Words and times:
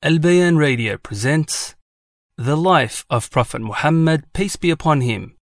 Al 0.00 0.20
Bayan 0.20 0.56
Radio 0.56 0.96
presents 0.96 1.74
The 2.36 2.56
Life 2.56 3.04
of 3.10 3.32
Prophet 3.32 3.60
Muhammad, 3.60 4.32
Peace 4.32 4.54
Be 4.54 4.70
Upon 4.70 5.00
Him, 5.00 5.34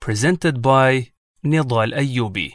presented 0.00 0.60
by 0.60 1.12
Nidal 1.44 1.94
Ayyubi. 1.94 2.54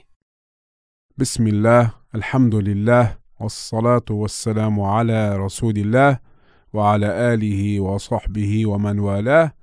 Bismillah, 1.18 1.96
Alhamdulillah, 2.14 3.16
wassalatu 3.40 4.20
wassalamu 4.20 4.84
ala 4.84 5.38
Rasulillah, 5.40 6.20
wa 6.74 6.96
ala 6.96 7.08
alihi 7.08 7.80
wa 7.80 7.92
sahbihi 7.92 8.66
wa 8.66 8.78
man 8.78 9.02
wala. 9.02 9.54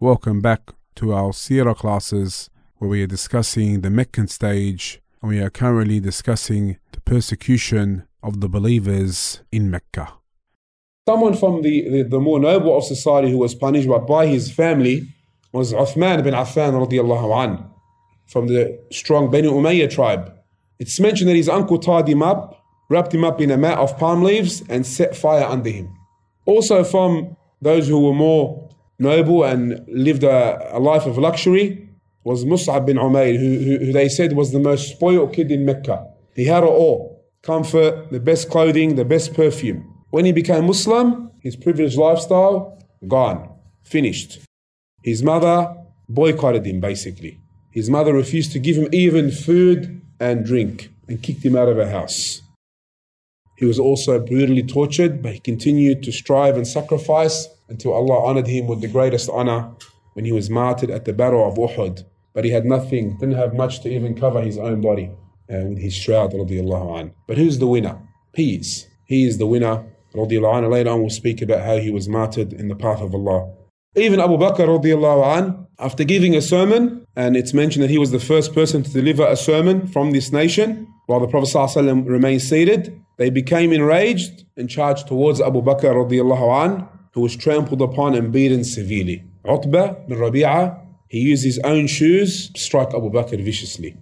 Welcome 0.00 0.40
back 0.40 0.72
to 0.96 1.12
our 1.14 1.32
Sira 1.32 1.76
classes 1.76 2.50
where 2.78 2.90
we 2.90 3.04
are 3.04 3.06
discussing 3.06 3.82
the 3.82 3.90
Meccan 3.90 4.26
stage 4.26 5.00
and 5.22 5.30
we 5.30 5.38
are 5.38 5.50
currently 5.50 6.00
discussing 6.00 6.78
the 6.90 7.00
persecution 7.02 8.02
of 8.20 8.40
the 8.40 8.48
believers 8.48 9.42
in 9.52 9.70
Mecca. 9.70 10.14
Someone 11.10 11.34
from 11.34 11.62
the, 11.62 11.90
the, 11.90 12.02
the 12.04 12.20
more 12.20 12.38
noble 12.38 12.78
of 12.78 12.84
society 12.84 13.28
who 13.32 13.38
was 13.38 13.52
punished 13.52 13.88
by, 14.06 14.28
his 14.28 14.48
family 14.48 15.08
was 15.50 15.72
Uthman 15.72 16.22
bin 16.22 16.34
Affan 16.34 16.72
radiallahu 16.86 17.44
an, 17.44 17.64
from 18.28 18.46
the 18.46 18.78
strong 18.92 19.28
Bani 19.28 19.48
Umayyah 19.48 19.90
tribe. 19.90 20.32
It's 20.78 21.00
mentioned 21.00 21.28
that 21.28 21.34
his 21.34 21.48
uncle 21.48 21.80
tied 21.80 22.06
him 22.06 22.22
up, 22.22 22.64
wrapped 22.88 23.12
him 23.12 23.24
up 23.24 23.40
in 23.40 23.50
a 23.50 23.56
mat 23.56 23.78
of 23.78 23.98
palm 23.98 24.22
leaves, 24.22 24.62
and 24.68 24.86
set 24.86 25.16
fire 25.16 25.42
under 25.42 25.68
him. 25.68 25.92
Also, 26.46 26.84
from 26.84 27.36
those 27.60 27.88
who 27.88 27.98
were 28.06 28.14
more 28.14 28.70
noble 29.00 29.42
and 29.42 29.84
lived 29.88 30.22
a, 30.22 30.76
a 30.76 30.78
life 30.78 31.06
of 31.06 31.18
luxury 31.18 31.88
was 32.22 32.44
Mus'ab 32.44 32.86
bin 32.86 32.98
Umayr, 32.98 33.36
who, 33.36 33.58
who, 33.64 33.84
who 33.86 33.92
they 33.92 34.08
said 34.08 34.34
was 34.34 34.52
the 34.52 34.60
most 34.60 34.92
spoiled 34.92 35.32
kid 35.32 35.50
in 35.50 35.64
Mecca. 35.64 36.06
He 36.36 36.44
had 36.44 36.62
it 36.62 36.66
all 36.66 37.26
comfort, 37.42 38.12
the 38.12 38.20
best 38.20 38.48
clothing, 38.48 38.94
the 38.94 39.04
best 39.04 39.34
perfume. 39.34 39.96
When 40.10 40.24
he 40.24 40.32
became 40.32 40.66
Muslim, 40.66 41.30
his 41.40 41.56
privileged 41.56 41.96
lifestyle, 41.96 42.82
gone, 43.06 43.48
finished. 43.84 44.40
His 45.02 45.22
mother 45.22 45.74
boycotted 46.08 46.66
him 46.66 46.80
basically. 46.80 47.40
His 47.70 47.88
mother 47.88 48.12
refused 48.12 48.52
to 48.52 48.58
give 48.58 48.76
him 48.76 48.88
even 48.92 49.30
food 49.30 50.02
and 50.18 50.44
drink 50.44 50.90
and 51.08 51.22
kicked 51.22 51.44
him 51.44 51.56
out 51.56 51.68
of 51.68 51.76
her 51.76 51.90
house. 51.90 52.42
He 53.56 53.64
was 53.64 53.78
also 53.78 54.18
brutally 54.18 54.62
tortured, 54.62 55.22
but 55.22 55.34
he 55.34 55.38
continued 55.38 56.02
to 56.02 56.12
strive 56.12 56.56
and 56.56 56.66
sacrifice 56.66 57.46
until 57.68 57.92
Allah 57.92 58.24
honored 58.24 58.46
him 58.48 58.66
with 58.66 58.80
the 58.80 58.88
greatest 58.88 59.30
honor 59.30 59.70
when 60.14 60.24
he 60.24 60.32
was 60.32 60.50
martyred 60.50 60.90
at 60.90 61.04
the 61.04 61.12
Battle 61.12 61.46
of 61.46 61.54
Uhud. 61.56 62.04
But 62.34 62.44
he 62.44 62.50
had 62.50 62.64
nothing, 62.64 63.16
didn't 63.18 63.36
have 63.36 63.54
much 63.54 63.80
to 63.82 63.88
even 63.88 64.14
cover 64.14 64.40
his 64.40 64.58
own 64.58 64.80
body 64.80 65.10
uh, 65.52 65.64
with 65.68 65.78
his 65.78 65.94
shroud. 65.94 66.32
But 66.32 67.38
who's 67.38 67.58
the 67.58 67.66
winner? 67.66 67.98
He 68.34 68.56
is. 68.56 68.86
He 69.04 69.24
is 69.24 69.38
the 69.38 69.46
winner, 69.46 69.84
radiallahu. 70.14 70.70
Later 70.70 70.90
on, 70.90 71.00
we'll 71.00 71.10
speak 71.10 71.42
about 71.42 71.62
how 71.62 71.78
he 71.78 71.90
was 71.90 72.08
martyred 72.08 72.52
in 72.52 72.68
the 72.68 72.76
path 72.76 73.00
of 73.00 73.14
Allah. 73.14 73.52
Even 73.96 74.20
Abu 74.20 74.36
Bakr, 74.36 74.66
radiallahu 74.66 75.38
an, 75.38 75.66
after 75.78 76.04
giving 76.04 76.36
a 76.36 76.42
sermon, 76.42 77.04
and 77.16 77.36
it's 77.36 77.52
mentioned 77.52 77.82
that 77.82 77.90
he 77.90 77.98
was 77.98 78.12
the 78.12 78.20
first 78.20 78.54
person 78.54 78.82
to 78.82 78.90
deliver 78.92 79.26
a 79.26 79.36
sermon 79.36 79.86
from 79.86 80.12
this 80.12 80.30
nation, 80.30 80.86
while 81.06 81.20
the 81.20 81.26
Prophet 81.26 81.48
ﷺ 81.48 82.06
remained 82.06 82.42
seated, 82.42 82.96
they 83.18 83.30
became 83.30 83.72
enraged 83.72 84.44
and 84.56 84.70
charged 84.70 85.08
towards 85.08 85.40
Abu 85.40 85.60
Bakr, 85.60 85.92
radiallahu 85.92 86.64
an, 86.64 86.88
who 87.12 87.20
was 87.20 87.34
trampled 87.34 87.82
upon 87.82 88.14
and 88.14 88.32
beaten 88.32 88.62
severely. 88.62 89.24
Utbah 89.44 89.94
bin 90.06 90.18
Rabi'ah, 90.18 90.80
he 91.08 91.18
used 91.18 91.44
his 91.44 91.58
own 91.64 91.88
shoes 91.88 92.50
to 92.50 92.60
strike 92.60 92.94
Abu 92.94 93.10
Bakr 93.10 93.42
viciously. 93.42 93.96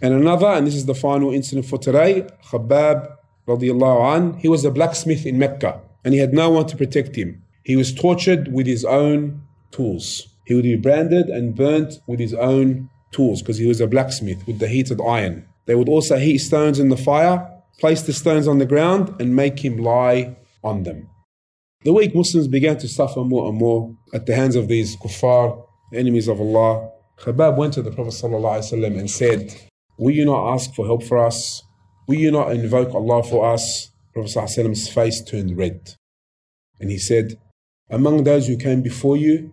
And 0.00 0.14
another, 0.14 0.46
and 0.46 0.66
this 0.66 0.74
is 0.74 0.86
the 0.86 0.94
final 0.94 1.32
incident 1.32 1.66
for 1.66 1.78
today, 1.78 2.26
Khabbab 2.50 3.16
radiallahu 3.46 4.16
an, 4.16 4.38
he 4.38 4.48
was 4.48 4.64
a 4.64 4.70
blacksmith 4.70 5.26
in 5.26 5.38
Mecca 5.38 5.80
and 6.04 6.14
he 6.14 6.20
had 6.20 6.32
no 6.32 6.50
one 6.50 6.66
to 6.66 6.76
protect 6.76 7.16
him. 7.16 7.42
He 7.64 7.76
was 7.76 7.94
tortured 7.94 8.52
with 8.52 8.66
his 8.66 8.84
own 8.84 9.42
tools. 9.70 10.26
He 10.46 10.54
would 10.54 10.64
be 10.64 10.76
branded 10.76 11.28
and 11.28 11.54
burnt 11.54 11.94
with 12.06 12.18
his 12.18 12.34
own 12.34 12.90
tools 13.12 13.40
because 13.40 13.58
he 13.58 13.66
was 13.66 13.80
a 13.80 13.86
blacksmith 13.86 14.46
with 14.46 14.58
the 14.58 14.68
heated 14.68 15.00
iron. 15.00 15.46
They 15.66 15.74
would 15.74 15.88
also 15.88 16.18
heat 16.18 16.38
stones 16.38 16.78
in 16.78 16.88
the 16.88 16.96
fire, 16.96 17.48
place 17.78 18.02
the 18.02 18.12
stones 18.12 18.48
on 18.48 18.58
the 18.58 18.66
ground, 18.66 19.14
and 19.20 19.36
make 19.36 19.64
him 19.64 19.78
lie 19.78 20.36
on 20.64 20.82
them. 20.82 21.08
The 21.84 21.92
weak 21.92 22.14
Muslims 22.14 22.48
began 22.48 22.78
to 22.78 22.88
suffer 22.88 23.24
more 23.24 23.48
and 23.48 23.58
more 23.58 23.94
at 24.12 24.26
the 24.26 24.34
hands 24.34 24.56
of 24.56 24.68
these 24.68 24.96
kuffar, 24.96 25.64
enemies 25.92 26.28
of 26.28 26.40
Allah. 26.40 26.90
Khabbab 27.18 27.56
went 27.56 27.74
to 27.74 27.82
the 27.82 27.92
Prophet 27.92 28.14
ﷺ 28.14 28.98
and 28.98 29.10
said, 29.10 29.54
Will 29.98 30.14
you 30.14 30.24
not 30.24 30.54
ask 30.54 30.74
for 30.74 30.86
help 30.86 31.02
for 31.04 31.18
us? 31.18 31.62
Will 32.06 32.16
you 32.16 32.30
not 32.30 32.52
invoke 32.52 32.94
Allah 32.94 33.22
for 33.22 33.52
us? 33.52 33.90
Prophet 34.12 34.30
ﷺ's 34.30 34.88
face 34.88 35.22
turned 35.22 35.56
red. 35.56 35.94
And 36.80 36.90
he 36.90 36.98
said, 36.98 37.38
Among 37.88 38.24
those 38.24 38.46
who 38.46 38.56
came 38.56 38.82
before 38.82 39.16
you, 39.16 39.52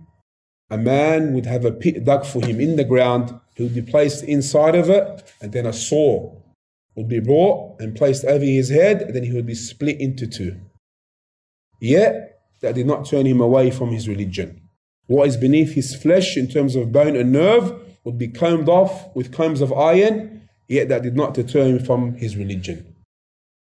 a 0.69 0.77
man 0.77 1.33
would 1.33 1.45
have 1.45 1.65
a 1.65 1.71
pit 1.71 2.03
dug 2.03 2.25
for 2.25 2.45
him 2.45 2.59
in 2.59 2.75
the 2.75 2.83
ground. 2.83 3.39
He 3.55 3.63
would 3.63 3.75
be 3.75 3.81
placed 3.81 4.23
inside 4.23 4.75
of 4.75 4.89
it, 4.89 5.33
and 5.41 5.51
then 5.51 5.65
a 5.65 5.73
saw 5.73 6.35
would 6.95 7.07
be 7.07 7.19
brought 7.19 7.79
and 7.79 7.95
placed 7.95 8.25
over 8.25 8.43
his 8.43 8.69
head, 8.69 9.01
and 9.01 9.15
then 9.15 9.23
he 9.23 9.33
would 9.33 9.45
be 9.45 9.55
split 9.55 9.99
into 9.99 10.27
two. 10.27 10.59
Yet, 11.79 12.41
that 12.61 12.75
did 12.75 12.85
not 12.85 13.05
turn 13.05 13.25
him 13.25 13.39
away 13.39 13.71
from 13.71 13.91
his 13.91 14.07
religion. 14.07 14.61
What 15.07 15.27
is 15.27 15.37
beneath 15.37 15.73
his 15.73 15.95
flesh 15.95 16.37
in 16.37 16.47
terms 16.47 16.75
of 16.75 16.91
bone 16.91 17.15
and 17.15 17.31
nerve 17.31 17.73
would 18.03 18.17
be 18.17 18.27
combed 18.27 18.69
off 18.69 19.15
with 19.15 19.31
combs 19.31 19.61
of 19.61 19.73
iron, 19.73 20.48
yet 20.69 20.87
that 20.87 21.03
did 21.03 21.15
not 21.15 21.33
deter 21.33 21.65
him 21.65 21.79
from 21.79 22.13
his 22.13 22.37
religion. 22.37 22.95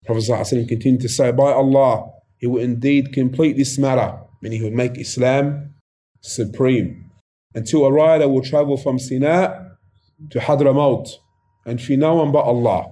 Prophet 0.05 0.67
continued 0.67 1.01
to 1.01 1.09
say, 1.09 1.31
By 1.31 1.51
Allah, 1.51 2.11
he 2.37 2.45
will 2.45 2.61
indeed 2.61 3.13
complete 3.13 3.57
this 3.57 3.77
matter, 3.79 4.19
meaning 4.41 4.59
he 4.59 4.69
will 4.69 4.75
make 4.75 4.97
Islam 4.97 5.73
supreme. 6.21 7.09
Until 7.55 7.85
a 7.85 7.91
rider 7.91 8.27
will 8.27 8.43
travel 8.43 8.77
from 8.77 8.97
Sana'a 8.97 9.75
to 10.29 10.39
Hadramaut, 10.39 11.09
and 11.65 11.81
fear 11.81 11.97
no 11.97 12.15
one 12.15 12.31
but 12.31 12.45
Allah, 12.45 12.85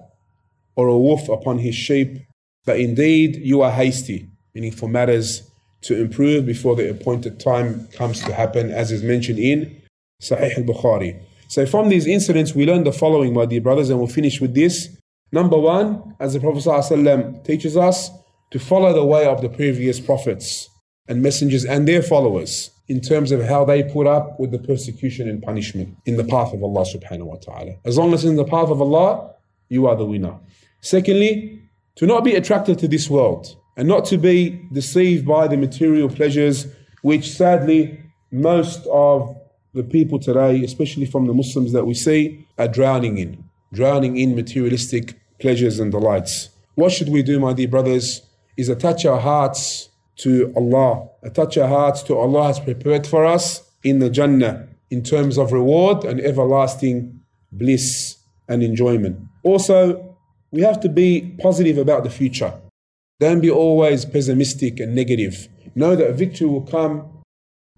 or 0.75 0.87
a 0.87 0.97
wolf 0.97 1.29
upon 1.29 1.59
his 1.59 1.75
sheep. 1.75 2.19
But 2.65 2.79
indeed, 2.79 3.35
you 3.35 3.61
are 3.61 3.71
hasty, 3.71 4.27
meaning 4.53 4.71
for 4.71 4.89
matters 4.89 5.49
to 5.81 6.01
improve 6.01 6.45
before 6.45 6.75
the 6.75 6.89
appointed 6.89 7.39
time 7.39 7.87
comes 7.89 8.21
to 8.21 8.33
happen, 8.33 8.71
as 8.71 8.91
is 8.91 9.03
mentioned 9.03 9.39
in 9.39 9.81
Sahih 10.21 10.57
al 10.57 10.63
Bukhari. 10.63 11.19
So, 11.47 11.65
from 11.65 11.89
these 11.89 12.07
incidents, 12.07 12.55
we 12.55 12.65
learn 12.65 12.83
the 12.83 12.91
following, 12.91 13.33
my 13.33 13.45
dear 13.45 13.61
brothers, 13.61 13.89
and 13.89 13.99
we'll 13.99 14.07
finish 14.07 14.41
with 14.41 14.53
this. 14.53 14.89
Number 15.31 15.57
one, 15.57 16.15
as 16.19 16.33
the 16.33 16.39
Prophet 16.39 16.63
ﷺ 16.63 17.43
teaches 17.43 17.75
us, 17.77 18.09
to 18.51 18.59
follow 18.59 18.93
the 18.93 19.03
way 19.03 19.25
of 19.25 19.41
the 19.41 19.49
previous 19.49 19.99
prophets 19.99 20.69
and 21.07 21.21
messengers 21.21 21.65
and 21.65 21.87
their 21.87 22.01
followers 22.01 22.71
in 22.87 23.01
terms 23.01 23.31
of 23.31 23.43
how 23.43 23.65
they 23.65 23.83
put 23.83 24.07
up 24.07 24.39
with 24.39 24.51
the 24.51 24.59
persecution 24.59 25.27
and 25.27 25.41
punishment 25.41 25.95
in 26.05 26.17
the 26.17 26.23
path 26.23 26.53
of 26.53 26.63
Allah 26.63 26.85
subhanahu 26.85 27.25
wa 27.25 27.35
ta'ala. 27.35 27.73
As 27.83 27.97
long 27.97 28.13
as 28.13 28.23
in 28.23 28.35
the 28.35 28.45
path 28.45 28.69
of 28.69 28.81
Allah, 28.81 29.33
you 29.69 29.87
are 29.87 29.95
the 29.95 30.05
winner. 30.05 30.37
Secondly, 30.81 31.67
to 31.95 32.05
not 32.05 32.23
be 32.23 32.35
attracted 32.35 32.77
to 32.79 32.87
this 32.87 33.09
world 33.09 33.55
and 33.77 33.87
not 33.87 34.05
to 34.05 34.17
be 34.17 34.61
deceived 34.71 35.25
by 35.25 35.47
the 35.47 35.57
material 35.57 36.09
pleasures 36.09 36.67
which 37.01 37.31
sadly 37.31 37.99
most 38.31 38.85
of 38.87 39.35
the 39.75 39.83
people 39.83 40.17
today, 40.17 40.63
especially 40.63 41.05
from 41.05 41.27
the 41.27 41.33
Muslims 41.33 41.73
that 41.73 41.85
we 41.85 41.93
see, 41.93 42.47
are 42.57 42.67
drowning 42.67 43.17
in, 43.17 43.43
drowning 43.73 44.17
in 44.17 44.33
materialistic 44.35 45.19
pleasures 45.39 45.79
and 45.79 45.91
delights. 45.91 46.49
What 46.75 46.93
should 46.93 47.09
we 47.09 47.21
do, 47.21 47.39
my 47.39 47.53
dear 47.53 47.67
brothers, 47.67 48.21
is 48.57 48.69
attach 48.69 49.05
our 49.05 49.19
hearts 49.19 49.89
to 50.17 50.53
Allah, 50.55 51.09
attach 51.23 51.57
our 51.57 51.67
hearts 51.67 52.01
to 52.03 52.15
Allah 52.15 52.47
has 52.47 52.59
prepared 52.59 53.05
for 53.05 53.25
us 53.25 53.69
in 53.83 53.99
the 53.99 54.09
Jannah 54.09 54.67
in 54.89 55.03
terms 55.03 55.37
of 55.37 55.51
reward 55.51 56.05
and 56.05 56.21
everlasting 56.21 57.19
bliss 57.51 58.17
and 58.47 58.63
enjoyment. 58.63 59.19
Also, 59.43 60.17
we 60.51 60.61
have 60.61 60.79
to 60.79 60.89
be 60.89 61.35
positive 61.41 61.77
about 61.77 62.05
the 62.05 62.09
future. 62.09 62.53
Don't 63.19 63.41
be 63.41 63.49
always 63.49 64.05
pessimistic 64.05 64.79
and 64.79 64.95
negative. 64.95 65.49
Know 65.75 65.97
that 65.97 66.15
victory 66.15 66.47
will 66.47 66.61
come 66.61 67.23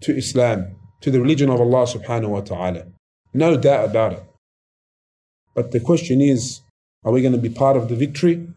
to 0.02 0.16
Islam, 0.16 0.76
to 1.00 1.10
the 1.10 1.20
religion 1.20 1.50
of 1.50 1.60
Allah 1.60 1.86
subhanahu 1.86 2.28
wa 2.28 2.40
ta'ala. 2.40 2.86
No 3.34 3.56
doubt 3.56 3.90
about 3.90 4.12
it. 4.14 4.22
But 5.54 5.72
the 5.72 5.80
question 5.80 6.20
is, 6.20 6.60
are 7.04 7.12
we 7.12 7.22
going 7.22 7.32
to 7.32 7.38
be 7.38 7.50
part 7.50 7.76
of 7.76 7.88
the 7.88 7.96
victory 7.96 8.48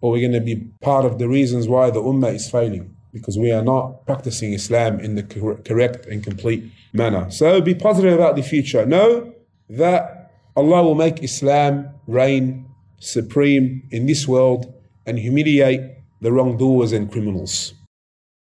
or 0.00 0.10
are 0.10 0.14
we 0.14 0.20
going 0.20 0.32
to 0.32 0.40
be 0.40 0.68
part 0.82 1.04
of 1.04 1.18
the 1.18 1.28
reasons 1.28 1.68
why 1.68 1.90
the 1.90 2.00
ummah 2.00 2.34
is 2.34 2.50
failing? 2.50 2.94
Because 3.12 3.38
we 3.38 3.50
are 3.50 3.62
not 3.62 4.04
practicing 4.06 4.52
Islam 4.52 5.00
in 5.00 5.14
the 5.14 5.22
correct 5.64 6.06
and 6.06 6.22
complete 6.22 6.70
manner. 6.92 7.30
So 7.30 7.60
be 7.60 7.74
positive 7.74 8.12
about 8.12 8.36
the 8.36 8.42
future. 8.42 8.84
Know 8.84 9.32
that 9.70 10.32
Allah 10.54 10.82
will 10.82 10.94
make 10.94 11.22
Islam 11.22 11.88
reign 12.06 12.66
supreme 12.98 13.88
in 13.90 14.06
this 14.06 14.28
world 14.28 14.72
and 15.06 15.18
humiliate 15.18 15.80
the 16.20 16.32
wrongdoers 16.32 16.92
and 16.92 17.10
criminals. 17.10 17.74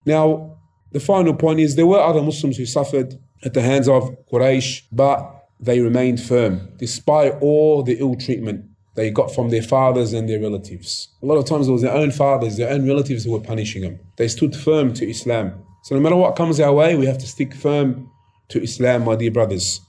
Now, 0.05 0.58
the 0.93 1.00
final 1.00 1.35
point 1.35 1.61
is 1.61 1.77
there 1.77 1.87
were 1.87 2.00
other 2.00 2.23
Muslims 2.23 2.56
who 2.56 2.67
suffered 2.67 3.19
at 3.44 3.55
the 3.55 3.62
hands 3.62 3.89
of 3.89 4.15
Quraysh, 4.31 4.83
but 4.93 5.49
they 5.59 5.81
remained 5.81 6.21
firm 6.21 6.69
despite 6.77 7.35
all 7.41 7.83
the 7.83 7.99
ill 7.99 8.17
treatment 8.17 8.65
they 8.94 9.11
got 9.11 9.35
from 9.35 9.49
their 9.49 9.62
fathers 9.62 10.12
and 10.12 10.29
their 10.29 10.41
relatives. 10.41 11.09
A 11.23 11.27
lot 11.27 11.37
of 11.37 11.47
times 11.47 11.69
it 11.69 11.73
was 11.73 11.83
their 11.83 11.94
own 11.94 12.11
fathers, 12.11 12.56
their 12.56 12.71
own 12.71 12.87
relatives 12.87 13.25
who 13.25 13.33
were 13.33 13.41
punishing 13.41 13.83
them. 13.83 13.99
They 14.17 14.29
stood 14.29 14.55
firm 14.55 14.93
to 14.94 15.09
Islam. 15.09 15.55
So 15.85 15.94
no 15.94 16.00
matter 16.00 16.17
what 16.17 16.37
comes 16.37 16.61
our 16.61 16.73
way, 16.73 16.95
we 16.95 17.06
have 17.06 17.19
to 17.19 17.27
stick 17.27 17.55
firm 17.55 18.11
to 18.49 18.62
Islam, 18.62 19.05
my 19.05 19.17
dear 19.17 19.31
brothers. 19.31 19.81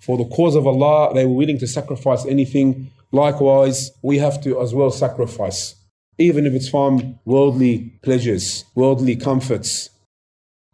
For 0.00 0.18
the 0.18 0.26
cause 0.26 0.56
of 0.56 0.66
Allah, 0.66 1.12
they 1.14 1.24
were 1.24 1.34
willing 1.34 1.58
to 1.58 1.66
sacrifice 1.66 2.26
anything. 2.26 2.90
Likewise, 3.12 3.90
we 4.02 4.18
have 4.18 4.42
to 4.42 4.60
as 4.60 4.74
well 4.74 4.90
sacrifice, 4.90 5.74
even 6.18 6.46
if 6.46 6.52
it's 6.52 6.68
from 6.68 7.18
worldly 7.24 7.98
pleasures, 8.02 8.64
worldly 8.74 9.16
comforts. 9.16 9.90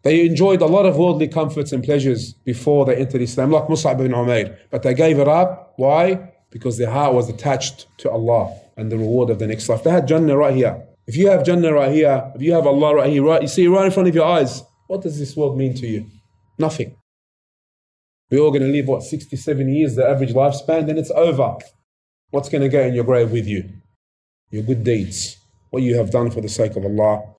They 0.07 0.25
enjoyed 0.25 0.63
a 0.63 0.67
lot 0.67 0.87
of 0.87 0.97
worldly 0.97 1.27
comforts 1.27 1.73
and 1.73 1.83
pleasures 1.83 2.33
before 2.33 2.85
they 2.85 2.95
entered 2.95 3.23
Islam, 3.23 3.51
like 3.51 3.67
Mus'ab 3.67 3.99
ibn 3.99 4.13
Umair. 4.13 4.57
But 4.71 4.85
they 4.85 4.95
gave 4.95 5.19
it 5.19 5.27
up. 5.27 5.73
Why? 5.79 6.33
Because 6.53 6.79
their 6.79 6.93
heart 6.93 7.13
was 7.13 7.29
attached 7.29 7.89
to 7.99 8.11
Allah 8.13 8.57
and 8.77 8.93
the 8.93 8.99
reward 8.99 9.31
of 9.31 9.41
the 9.41 9.49
next 9.49 9.69
life. 9.69 9.83
They 9.83 9.91
had 9.91 10.07
Jannah 10.07 10.37
right 10.37 10.55
here. 10.55 10.81
If 11.09 11.17
you 11.17 11.29
have 11.29 11.45
Jannah 11.45 11.73
right 11.73 11.91
here, 11.91 12.31
if 12.37 12.41
you 12.41 12.53
have 12.53 12.69
Allah 12.69 12.95
right 12.95 13.11
here, 13.11 13.25
right, 13.25 13.43
you 13.43 13.49
see 13.49 13.67
right 13.67 13.87
in 13.87 13.91
front 13.91 14.09
of 14.09 14.15
your 14.15 14.27
eyes, 14.27 14.63
what 14.87 15.03
does 15.03 15.19
this 15.19 15.37
world 15.37 15.59
mean 15.59 15.75
to 15.75 15.89
you? 15.89 16.07
Nothing. 16.57 16.95
We're 18.31 18.43
all 18.43 18.53
going 18.53 18.63
to 18.63 18.69
live, 18.69 18.87
what, 18.87 19.03
67 19.03 19.75
years, 19.75 19.97
the 19.97 20.09
average 20.09 20.35
lifespan, 20.35 20.87
then 20.87 20.99
it's 20.99 21.11
over. 21.11 21.57
What's 22.31 22.49
going 22.49 22.63
to 22.63 22.69
go 22.69 22.83
in 22.83 22.95
your 22.95 23.03
grave 23.03 23.33
with 23.33 23.49
you? 23.49 23.69
Your 24.53 24.63
good 24.63 24.85
deeds, 24.85 25.37
what 25.71 25.83
you 25.83 25.97
have 25.97 26.13
done 26.13 26.31
for 26.31 26.41
the 26.41 26.49
sake 26.49 26.77
of 26.77 26.85
Allah. 26.85 27.36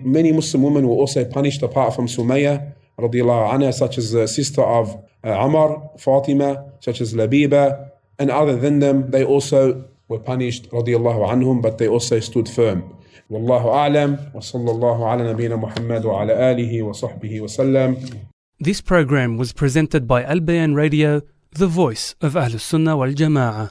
Many 0.00 0.32
Muslim 0.32 0.62
women 0.62 0.86
were 0.86 0.94
also 0.94 1.24
punished 1.24 1.62
apart 1.62 1.94
from 1.94 2.06
Sumayya, 2.06 2.74
radiallahu 2.98 3.52
anha, 3.52 3.72
such 3.74 3.98
as 3.98 4.12
the 4.12 4.26
sister 4.28 4.62
of 4.62 4.94
uh, 5.24 5.44
Umar, 5.44 5.90
Fatima, 5.98 6.72
such 6.80 7.00
as 7.00 7.14
Labiba, 7.14 7.90
and 8.18 8.30
other 8.30 8.56
than 8.56 8.78
them, 8.78 9.10
they 9.10 9.24
also 9.24 9.84
were 10.08 10.18
punished, 10.18 10.70
radiallahu 10.70 11.28
anhum, 11.28 11.60
but 11.62 11.78
they 11.78 11.88
also 11.88 12.20
stood 12.20 12.48
firm. 12.48 12.94
والله 13.30 13.68
أعلم 13.68 14.18
وصلى 14.34 14.70
الله 14.70 15.06
على 15.06 15.32
نبينا 15.32 15.56
محمد 15.56 16.04
وعلى 16.04 16.52
آله 16.52 16.82
وصحبه 16.82 17.40
وسلم 17.40 17.96
This 18.60 18.80
program 18.80 19.36
was 19.36 19.52
presented 19.52 20.08
by 20.08 20.24
Al 20.24 20.40
Bayan 20.40 20.74
Radio, 20.74 21.22
the 21.52 21.66
voice 21.68 22.14
of 22.20 22.32
Ahlus 22.34 22.60
Sunnah 22.60 22.96
wal 22.96 23.12
Jama'ah. 23.12 23.70